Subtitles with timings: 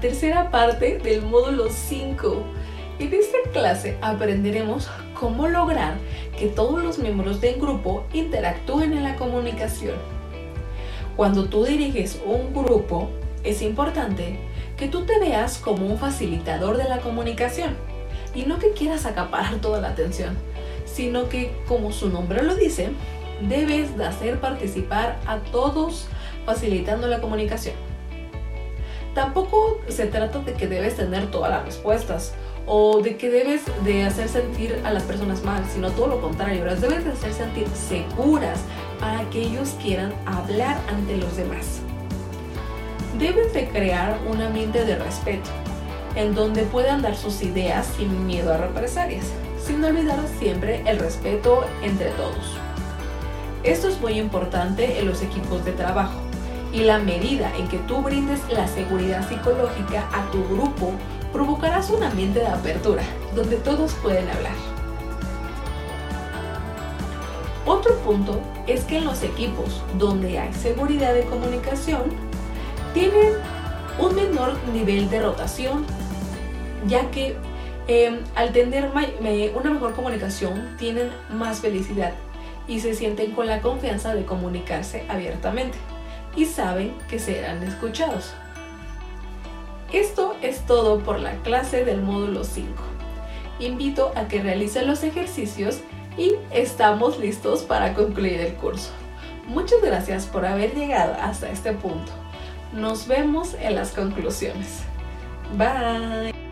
[0.00, 2.42] tercera parte del módulo 5.
[2.98, 5.94] En esta clase aprenderemos cómo lograr
[6.36, 9.94] que todos los miembros del grupo interactúen en la comunicación.
[11.14, 13.08] Cuando tú diriges un grupo,
[13.44, 14.40] es importante
[14.76, 17.76] que tú te veas como un facilitador de la comunicación
[18.34, 20.36] y no que quieras acaparar toda la atención,
[20.84, 22.90] sino que, como su nombre lo dice,
[23.48, 26.08] debes de hacer participar a todos
[26.44, 27.76] facilitando la comunicación.
[29.14, 32.34] Tampoco se trata de que debes tener todas las respuestas
[32.66, 36.64] o de que debes de hacer sentir a las personas mal, sino todo lo contrario,
[36.64, 38.60] las debes de hacer sentir seguras
[39.00, 41.80] para que ellos quieran hablar ante los demás.
[43.18, 45.48] Debes de crear un ambiente de respeto,
[46.14, 49.24] en donde puedan dar sus ideas sin miedo a represalias,
[49.64, 52.58] sin olvidar siempre el respeto entre todos.
[53.64, 56.20] Esto es muy importante en los equipos de trabajo
[56.72, 60.92] y la medida en que tú brindes la seguridad psicológica a tu grupo
[61.32, 63.02] provocarás un ambiente de apertura
[63.34, 64.54] donde todos pueden hablar.
[67.66, 72.02] Otro punto es que en los equipos donde hay seguridad de comunicación
[72.94, 73.34] tienen
[73.98, 75.84] un menor nivel de rotación,
[76.86, 77.36] ya que
[77.88, 78.90] em, al tener
[79.54, 82.12] una mejor comunicación tienen más felicidad
[82.66, 85.76] y se sienten con la confianza de comunicarse abiertamente
[86.38, 88.32] y saben que serán escuchados.
[89.92, 92.70] Esto es todo por la clase del módulo 5.
[93.58, 95.80] Invito a que realicen los ejercicios
[96.16, 98.90] y estamos listos para concluir el curso.
[99.48, 102.12] Muchas gracias por haber llegado hasta este punto.
[102.72, 104.82] Nos vemos en las conclusiones.
[105.56, 106.47] Bye.